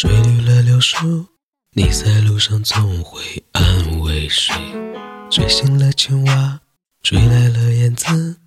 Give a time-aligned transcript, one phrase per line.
[0.00, 1.26] 吹绿了柳树，
[1.74, 3.20] 你在路上总会
[3.52, 4.54] 安慰谁？
[5.30, 6.58] 吹醒了青蛙，
[7.02, 8.38] 吹来了燕子，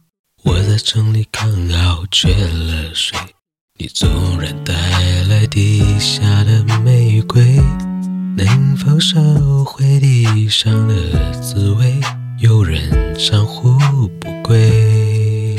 [0.41, 3.15] 我在城里刚好缺了水。
[3.77, 4.73] 你纵然带
[5.25, 7.61] 来地下的玫瑰，
[8.35, 12.01] 能否收回地上的滋味？
[12.39, 13.77] 有人唱呼
[14.19, 15.55] 不归。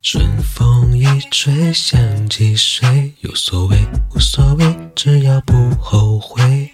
[0.00, 0.83] 春风
[1.14, 3.12] 一吹想起谁？
[3.20, 3.78] 有所谓
[4.12, 6.68] 无所谓，只要不后悔。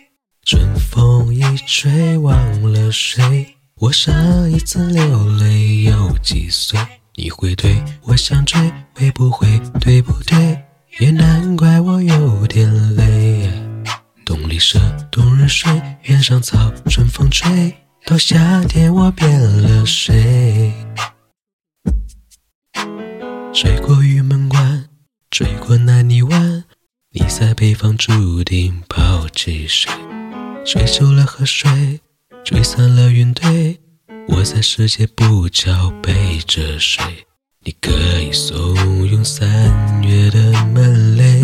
[0.47, 2.35] 春风一吹忘
[2.73, 3.47] 了谁？
[3.77, 6.81] 我上一次流泪有几岁？
[7.17, 8.59] 你会对我想追，
[8.95, 10.59] 会不会对不对？
[11.01, 13.53] 也难怪我有点累。
[14.25, 14.81] 冬里蛇，
[15.11, 15.71] 冬日睡，
[16.05, 17.75] 原上草，春风吹，
[18.07, 20.73] 到夏天我变了谁？
[23.53, 24.03] 追过
[27.61, 29.93] 北方注定抛弃谁？
[30.65, 32.01] 追走了河水，
[32.43, 33.79] 追散了云堆，
[34.29, 37.05] 我在世界不角背着谁？
[37.63, 38.57] 你可以怂
[39.07, 41.43] 恿三月的闷雷，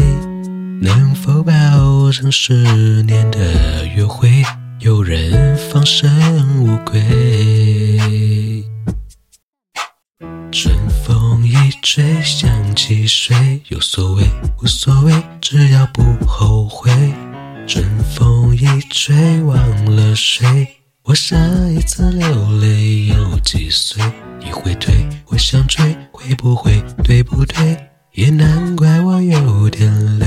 [0.81, 2.55] 能否保证十
[3.03, 4.43] 年的约会
[4.81, 7.76] 有人放生乌龟？
[11.87, 13.61] 风一吹想起谁？
[13.69, 14.25] 有所谓
[14.61, 16.91] 无所谓，只要不后悔。
[17.65, 19.57] 春风一吹忘
[19.95, 20.67] 了谁？
[21.05, 21.39] 我上
[21.73, 24.03] 一次流泪有几岁？
[24.45, 27.79] 你会退，我想追，会不会对不对？
[28.15, 30.27] 也难怪我有点累。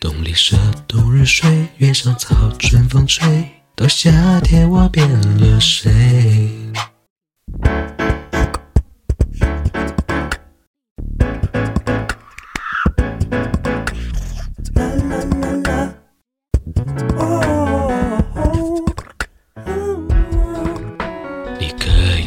[0.00, 0.56] 冬里蛇，
[0.88, 5.06] 冬日睡，原上草，春风吹，到夏天我变
[5.38, 6.48] 了谁？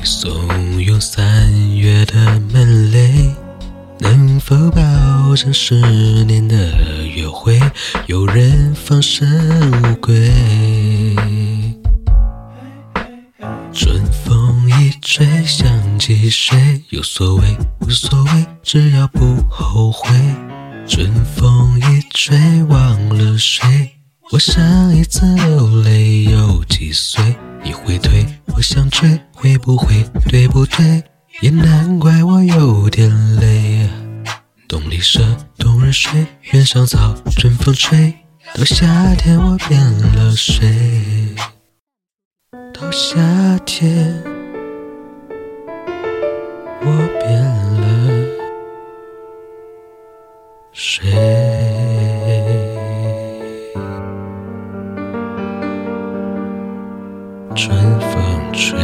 [0.04, 0.30] 可以怂
[0.80, 3.34] 恿三月的门铃，
[4.00, 5.76] 能否保证十
[6.26, 7.58] 年的约会
[8.08, 9.26] 有人放生
[9.72, 10.30] 乌龟？
[13.72, 16.84] 春风一吹想起谁？
[16.90, 20.14] 有所谓无所谓，只要不后悔。
[20.86, 23.66] 春风一吹忘了谁？
[24.32, 27.38] 我上一次流泪有几岁？
[27.64, 31.04] 你会退，我想追，会不会对不对？
[31.42, 33.90] 也难怪我有点累。
[34.70, 35.20] 洞里蛇，
[35.58, 38.14] 冬日睡，原上草，春风吹。
[38.56, 39.82] 到夏天我变
[40.16, 41.36] 了谁？
[42.74, 43.20] 到夏
[43.66, 44.24] 天
[46.80, 46.86] 我
[47.20, 47.44] 变
[47.82, 48.26] 了
[50.72, 51.53] 谁？
[57.56, 58.80] 春风吹